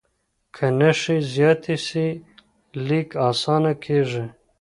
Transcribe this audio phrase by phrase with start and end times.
[0.55, 2.07] که نښې زیاتې سي،
[2.87, 4.25] لیک اسانه کېږي.